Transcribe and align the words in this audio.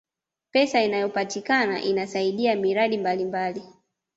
pesa 0.51 0.81
inayopatikana 0.83 1.81
inasaidia 1.81 2.55
miradi 2.55 2.97
mbalimbali 2.97 3.63